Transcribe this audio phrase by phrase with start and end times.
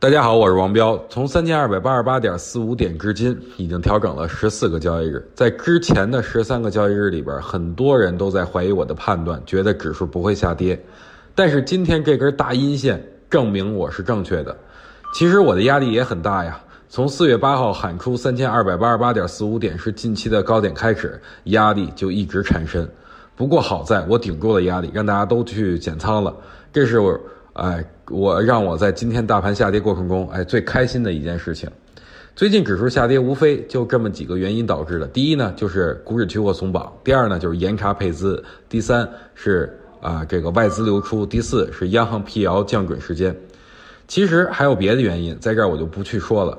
[0.00, 0.98] 大家好，我是王彪。
[1.10, 5.22] 从三千二百八十八点四五点至今，已经调整了十四个交易日。
[5.34, 10.82] 在之前的十三个交易日里边，很多人都在怀疑我的判断，觉得指数不会下跌。
[11.34, 14.56] 但是今天这根大阴线证明我是正确的。
[15.12, 16.58] 其实我的压力也很大呀。
[16.88, 22.90] 从四月八号喊出三千二百八十八点四五点是近期的高点开始，压力就一直缠身。
[23.36, 26.34] 不过好在我顶住了压力，让大家都去减仓了。
[26.72, 27.20] 这是我。
[27.54, 31.68] 哎，我让我在今天大盘下跌过程中，哎，最开心的一件事情。
[32.36, 35.06] 最近指数下跌，无非就这么几个原因导致的。
[35.06, 43.36] 第一呢，就是股指期货松绑；第二呢，就是严查配资；第三是啊，这个外资流出；第四是央行辟谣降准时间。
[44.06, 46.56] 其实还有别的原因，在这儿我就不去说了。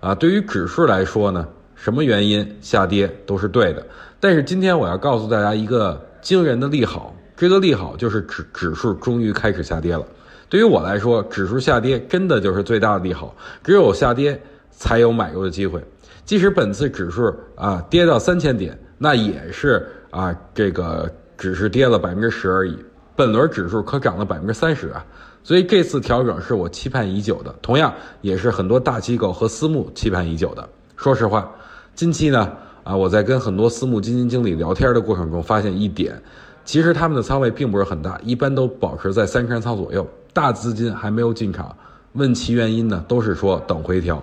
[0.00, 3.84] 啊，对于指数来说呢，什么原因下跌都是对的。
[4.20, 10.04] 但是今天我要告诉大家一个惊人的利好，这个利好就是指指数终于开始下跌了。
[10.48, 13.34] 对于我来说，指数下跌真的就是最大的利好。
[13.62, 14.40] 只有下跌，
[14.70, 15.82] 才有买入的机会。
[16.24, 22.76] 即使本次指数啊跌到三千点，那也是啊这个只是跌了百分之十而已。
[23.16, 25.04] 本轮指数可涨了百分之三十啊！
[25.44, 30.68] 所以这次调整是我期盼已久的，同样也是很多大机构和私募期盼已久的。
[30.96, 31.48] 说实话，
[31.94, 32.50] 近期呢
[32.82, 36.20] 啊我在跟很多私募基金经理聊天的过程中，发现一点，
[36.64, 40.04] 其实他们的仓位并不是很大，一般都保持在三成仓左右。
[40.34, 41.74] 大资金还没有进场，
[42.12, 44.22] 问其原因呢，都是说等回调，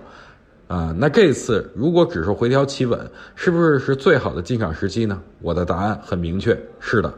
[0.68, 3.00] 啊，那这次如果指数回调企稳，
[3.34, 5.20] 是不是是最好的进场时机呢？
[5.42, 7.12] 我的答案很明确，是的。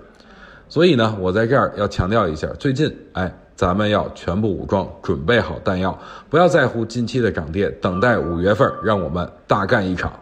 [0.70, 5.98] 所以呢，我在这儿要强调一下，最近，哎，咱们要全部武装，准备好弹药，
[6.30, 10.14] 不要在乎近期的涨跌，等待五月份，让我们大干一场。